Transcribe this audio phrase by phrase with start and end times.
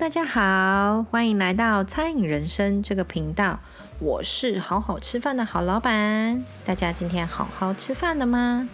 [0.00, 3.60] 大家好，欢迎来到餐饮人生这个频道。
[3.98, 6.42] 我是好好吃饭的好老板。
[6.64, 8.66] 大家今天好好吃饭了吗？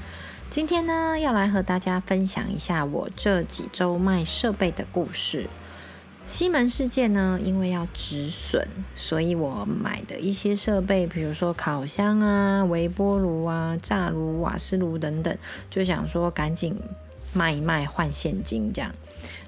[0.48, 5.48] 今天呢，要来和大家分享一下我这几周卖设备的故事。
[6.24, 8.64] 西门世界呢，因为要止损，
[8.94, 15.36] 所以我买的一些设备，比如说烤箱啊、微波炉啊、炸炉、瓦斯炉等等，
[15.68, 16.78] 就想说赶紧
[17.32, 18.92] 卖一卖换现金这样。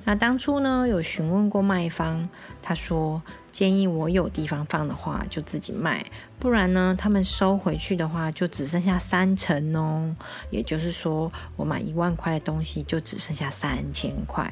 [0.08, 2.26] 那当初呢，有询问过卖方，
[2.62, 3.20] 他说
[3.52, 6.02] 建议我有地方放的话就自己卖，
[6.38, 10.16] 不然呢，他们收回去的话就只剩下三成哦。
[10.48, 14.50] 也就是说，我买一万块的东西就只剩下三千块。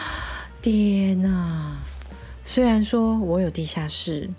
[0.62, 1.76] 天哪！
[2.42, 4.30] 虽然说我有地下室。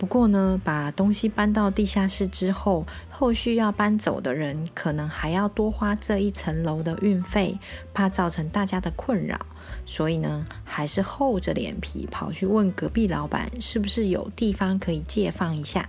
[0.00, 7.58] 不过呢，把东西搬到地下室之后，后续要搬走的人可能还要多花这一层楼的运费，
[7.92, 9.38] 怕造成大家的困扰，
[9.84, 15.86] 所以呢，还是厚着脸皮跑去问隔壁老板，是不是有地方可以借放一下。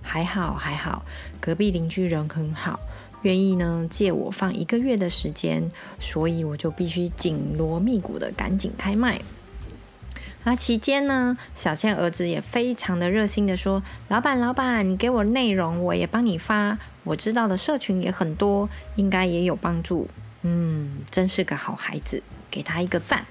[0.00, 1.04] 还好还好，
[1.40, 2.78] 隔壁邻居人很好，
[3.22, 9.20] 愿意呢借我放一个月的时间，所以我就必须紧锣密鼓的赶紧开卖。
[10.44, 16.78] 而期间呢，小倩儿子也非常的热心的说：“老板，老板，你给我内容，我也帮你发。
[17.04, 20.08] 我知道的社群也很多，应该也有帮助。
[20.42, 23.26] 嗯，真是个好孩子，给他一个赞。”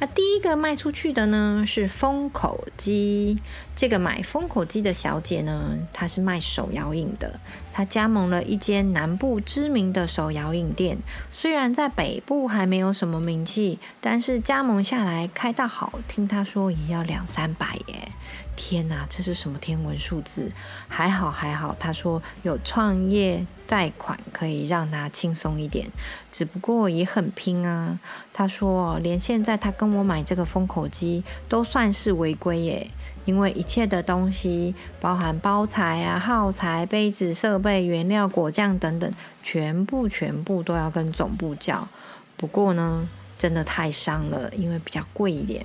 [0.00, 3.38] 那第一个卖出去的呢是封口机。
[3.76, 7.40] 这个买封口机的小姐呢，她是卖手摇饮的。
[7.72, 10.98] 她加盟了一间南部知名的手摇饮店，
[11.32, 18.08] 虽然在北部还没有什么名气，但是加盟下来开到好，听她说也要两三百耶。
[18.56, 20.50] 天哪，这是什么天文数字？
[20.88, 25.88] 还好还好，他说有创业贷款可以让他轻松一点，
[26.32, 27.98] 只不过也很拼啊。
[28.32, 32.90] 他说连现在他跟我买这个封口机都算是违规耶，
[33.24, 39.12] 因为一切的东西，包含包材啊、耗材、杯子、设备、原料、果酱等等，
[39.42, 41.88] 全部全部都要跟总部叫。
[42.36, 45.64] 不过呢，真的太伤了，因为比较贵一点。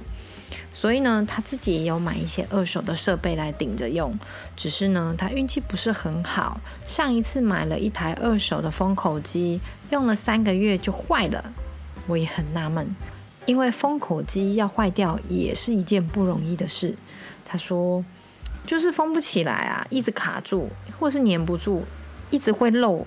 [0.80, 4.18] 所以呢，他自己也有买一些二手的设备来顶着用，
[4.56, 6.62] 只是呢，他运气不是很好。
[6.86, 9.60] 上一次买了一台二手的封口机，
[9.90, 11.52] 用了三个月就坏了。
[12.08, 12.96] 我也很纳闷，
[13.46, 16.96] 因为封口机要坏掉也是一件不容易的事。
[17.44, 18.06] 他说，
[18.66, 21.84] 就是封不起来啊，一直卡住，或是粘不住，
[22.32, 23.06] 一直会漏。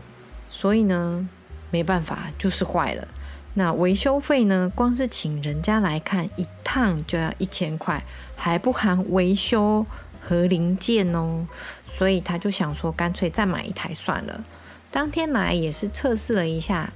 [0.51, 1.27] 所以呢，
[1.71, 3.09] 没办法，就是坏了。
[3.55, 4.73] 那维修费呢？
[4.75, 8.03] 光是请人家来看一趟就要一千块，
[8.35, 9.85] 还不含维修
[10.23, 11.47] 和零件哦。
[11.87, 14.43] 所以他就想说，干脆再买一台算了。
[14.91, 16.95] 当天来也是测试了一下，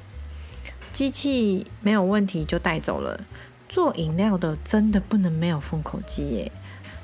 [0.94, 3.20] 机器没有问题就带走了。
[3.68, 6.52] 做饮料的真的不能没有封口机耶。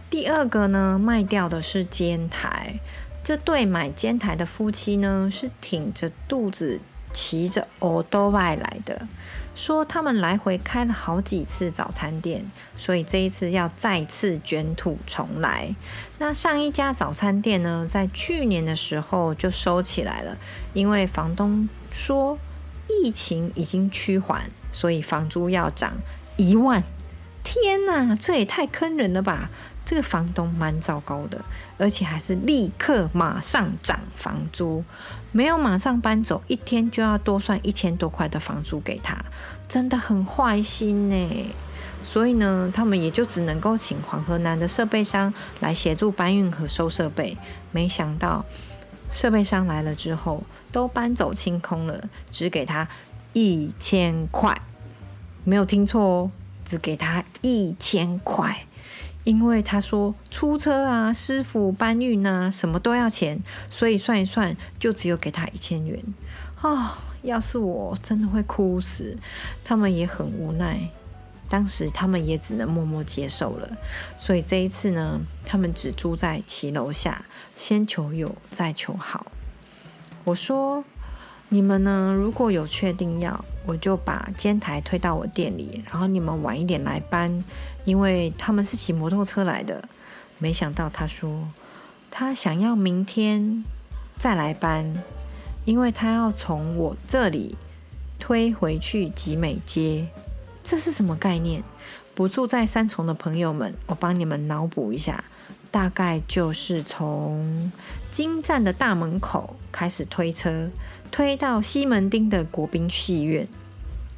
[0.08, 2.80] 第二个呢，卖掉的是煎台。
[3.22, 6.80] 这对买煎台的夫妻呢，是挺着肚子。
[7.14, 9.06] 骑着欧兜拜来的，
[9.54, 15.74] 说他们来回开了好几次早餐店，所以这一次要再次卷土重来。
[16.18, 20.36] 那上一家早餐店呢，在去年的时候就收起来了，
[20.72, 22.38] 因为房东说
[22.88, 25.94] 疫情已经趋缓，所以房租要涨
[26.36, 26.82] 一万。
[27.44, 29.50] 天哪，这也太坑人了吧！
[29.84, 31.40] 这个房东蛮糟糕的，
[31.76, 34.84] 而且还是立刻马上涨房租，
[35.32, 39.16] 没有马上搬走，一天就要多算一千多块的房租给他，
[39.68, 41.46] 真的很坏心呢。
[42.04, 47.36] 所以呢，他们也就只能够请黄河南的设备商来协助搬运和收设备。
[47.70, 48.44] 没想到
[49.10, 52.86] 设备商来了之后，都搬走清空了，只给他
[53.32, 54.60] 一千块，
[55.44, 56.30] 没有听错哦，
[56.64, 58.66] 只给他一千块。
[59.24, 63.40] 因为他说出车啊、师傅搬运啊，什么都要钱，
[63.70, 66.02] 所以算一算就只有给他一千元。
[66.60, 69.16] 哦，要是我真的会哭死。
[69.64, 70.90] 他们也很无奈，
[71.48, 73.76] 当时他们也只能默默接受了。
[74.16, 77.24] 所以这一次呢，他们只住在骑楼下，
[77.54, 79.30] 先求有，再求好。
[80.24, 80.84] 我说。
[81.52, 82.14] 你们呢？
[82.16, 87.44] 如果有确定要，我就把煎台推到我店里，然后你们晚一点来搬，
[87.84, 89.86] 因为他们是骑摩托车来的。
[90.38, 91.46] 没想到他说
[92.10, 93.62] 他想要明天
[94.18, 94.94] 再来搬，
[95.66, 97.54] 因为他要从我这里
[98.18, 100.06] 推回去集美街。
[100.64, 101.62] 这是什么概念？
[102.14, 105.22] 不住在三重的朋友们，我帮你们脑补一下，
[105.70, 107.70] 大概就是从
[108.10, 110.70] 金站的大门口开始推车，
[111.12, 113.46] 推到西门町的国宾戏院，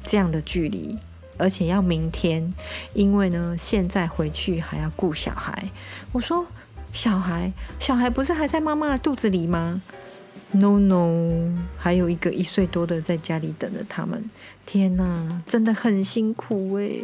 [0.05, 0.97] 这样的距离，
[1.37, 2.53] 而且要明天，
[2.93, 5.69] 因为呢，现在回去还要顾小孩。
[6.13, 6.45] 我说，
[6.93, 7.51] 小孩，
[7.81, 9.81] 小孩不是还在妈妈肚子里吗
[10.51, 14.29] ？No No，还有一个一岁多的在家里等着他们。
[14.65, 17.03] 天哪，真的很辛苦诶。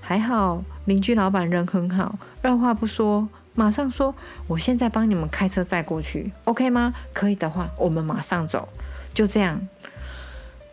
[0.00, 4.14] 还好邻居老板人很好，二话不说，马上说，
[4.46, 6.94] 我现在帮你们开车载过去，OK 吗？
[7.12, 8.68] 可以的话，我们马上走。
[9.14, 9.68] 就这样，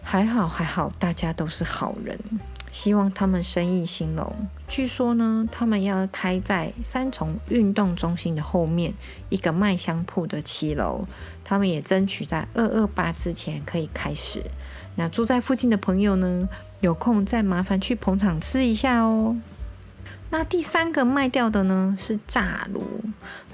[0.01, 2.19] 还好还好，大家都是好人。
[2.71, 4.31] 希望他们生意兴隆。
[4.67, 8.93] 据说呢，他们要开在三重运动中心的后面
[9.29, 11.07] 一个卖香铺的七楼。
[11.43, 14.43] 他们也争取在二二八之前可以开始。
[14.95, 16.47] 那住在附近的朋友呢，
[16.79, 19.35] 有空再麻烦去捧场吃一下哦。
[20.29, 23.01] 那第三个卖掉的呢是炸炉。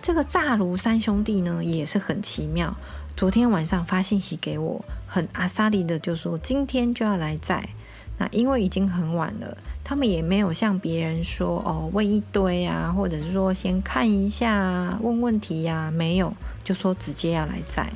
[0.01, 2.75] 这个炸炉三兄弟呢也是很奇妙。
[3.15, 7.69] 昨天晚上发信息给我，很阿萨里的就说今天就要来载。
[8.17, 16.33] 那因为已经很晚了，他们也没有向别人说哦，问一堆啊，或者是说先看一下问问题呀，没有，
[16.65, 17.89] 就说直接要来载。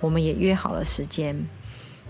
[0.00, 1.46] 我们也约好了时间，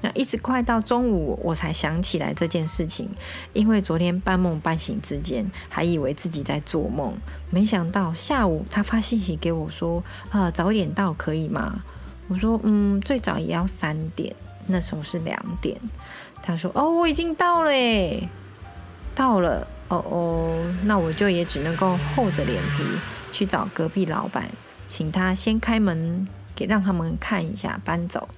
[0.00, 3.10] 那一直快到中午我才想起来这件事情，
[3.52, 7.14] 因为昨天半梦半醒之间还以为自己在做梦，
[7.50, 11.82] 没想到下午他发信息给我说啊，早点到可以吗？
[12.28, 14.34] 我说嗯，最早也要三点，
[14.66, 15.78] 那时候是两点。
[16.42, 17.70] 他说：“哦，我已经到了，
[19.14, 22.84] 到了，哦哦，那我就也只能够厚着脸皮
[23.32, 24.48] 去找隔壁老板，
[24.88, 28.28] 请他先开门给让他们看一下搬走。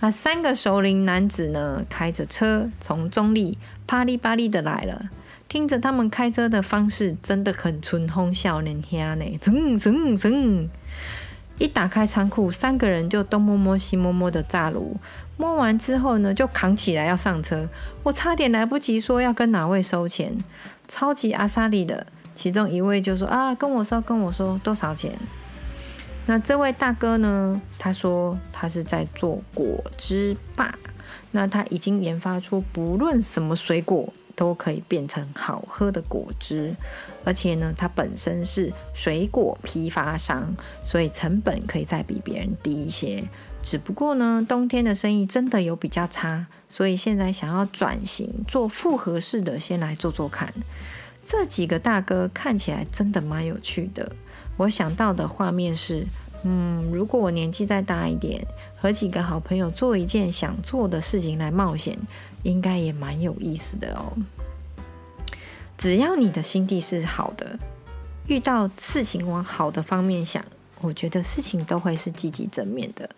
[0.00, 5.08] 啊，三个熟龄男子呢，开着车从中立啪哩啪哩的来了，
[5.48, 10.68] 听着他们开车的方式，真的很春风少年兄呢，噌噌噌。
[11.60, 14.96] 一打开仓库，三个人就东摸摸西摸摸的炸炉。”
[15.36, 17.66] 摸完之后呢，就扛起来要上车，
[18.02, 20.36] 我差点来不及说要跟哪位收钱，
[20.86, 25.18] 超级阿莎利的，其中一位就说啊，跟我说跟我说多少钱？
[26.26, 30.78] 那这位大哥呢，他说他是在做果汁吧，
[31.30, 36.74] 那他已经研发出不论什么水果都可以变成好喝的果汁，
[37.26, 43.22] 而且呢，它本身是水果批发商，所以成本可以再比别人低一些。
[43.62, 50.50] 只不过呢，冬天的生意真的有比较差，所以现在想要转型做复合式的，先来做做看。
[51.26, 54.10] 这几个大哥看起来真的蛮有趣的。
[54.56, 56.06] 我想到的画面是，
[56.44, 58.42] 嗯，如果我年纪再大一点，
[58.74, 61.98] 和几个好朋友做一件想做的事情来冒险，
[62.42, 64.12] 应该也蛮有意思的哦。
[65.76, 67.58] 只要你的心地是好的，
[68.26, 70.44] 遇到事情往好的方面想，
[70.80, 73.08] 我觉得事情都会是积极正面的。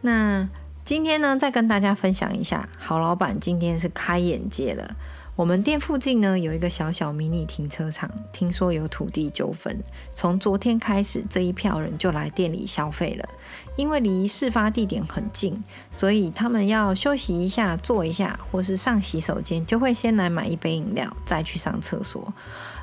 [0.00, 0.48] 那
[0.84, 4.96] 今天呢，再跟大家分享一下，好老板今天是开眼界了。
[5.40, 9.74] 我们店附近呢有一个小小迷你停车场，听说有土地纠纷，
[10.14, 13.26] 从昨天开始，这一票人就来店里消费了。
[13.74, 22.30] 因为离事发地点很近，所以他们要休息一下、坐一下，或是上洗手间，就会先来买一杯饮料，再去上厕所。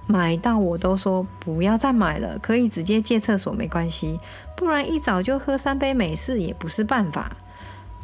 [0.08, 4.20] 买到我都说不要再买了，可以直接借厕所没关系，
[4.56, 7.38] 不然一早就喝三杯美式也不是办法。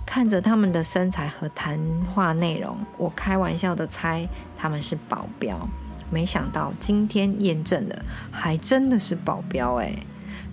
[0.05, 1.79] 看着他们的身材和谈
[2.13, 5.67] 话内容，我开玩笑的猜他们是保镖，
[6.11, 9.93] 没想到今天验证了，还真的是保镖哎！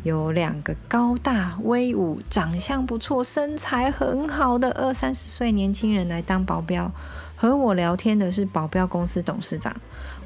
[0.02, 6.90] 有两个高大威武、长相不错、身材很好的二三十岁年轻人来当保镖，
[7.36, 9.76] 和我聊天的是保镖公司董事长。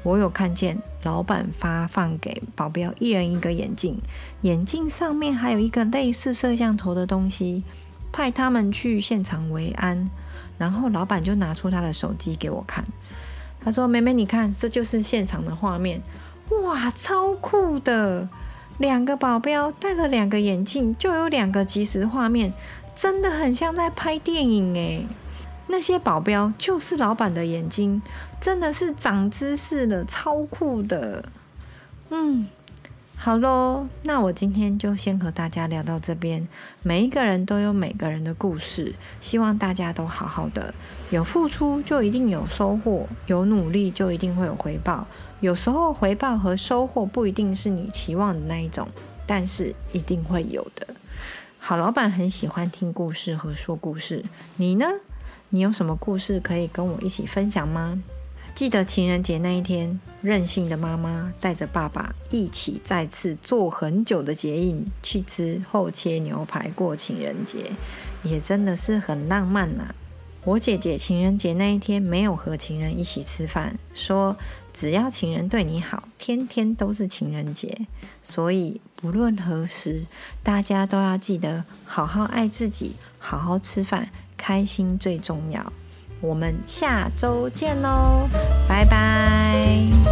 [0.01, 3.97] 我有看见老板发放给保镖一人一个眼镜，
[4.41, 7.61] 眼镜上面还有一个类似摄像头的东西，
[8.15, 10.09] 派他们去现场维安。
[10.57, 12.81] 然后老板就拿出他的手机给我看，
[13.59, 16.01] 他说：“妹妹，你看，这就是现场的画面，
[16.63, 18.29] 哇，超酷的！
[18.77, 22.53] 两个保镖戴了两个眼镜，就有两个即时画面，
[22.95, 25.05] 真的很像在拍电影诶。
[25.67, 28.01] 那些保镖就是老板的眼睛，
[28.39, 31.25] 真的是长知识了，超酷的。
[32.11, 32.47] 嗯，
[33.25, 36.47] 好喽，那我今天就先和大家聊到这边。
[36.83, 40.71] 每一个人都有每个人的故事，希望大家都好好的。
[41.09, 45.07] 有付出就一定有收获，有努力就一定会有回报。
[45.39, 48.87] 有时候回报和收获不一定是你期望的那一种，
[49.25, 50.85] 但是一定会有的。
[51.57, 54.23] 好老板很喜欢听故事和说故事，
[54.57, 54.85] 你呢？
[55.49, 57.99] 你有什么故事可以跟我一起分享吗？
[58.55, 67.57] 记得情人节那一天，任性的妈妈带着爸爸一起再次坐很久的捷运去吃厚切牛排过情人节，
[68.23, 69.93] 也真的是很浪漫呐、
[70.45, 74.37] 我姐姐情人节那一天没有和情人一起吃饭，说
[74.71, 77.77] 只要情人对你好，天天都是情人节。
[78.23, 80.05] 所以不论何时，
[80.41, 84.07] 大家都要记得好好爱自己，好好吃饭，
[84.37, 85.73] 开心最重要。
[86.25, 88.27] 我们下周见喽
[88.67, 90.04] 拜拜。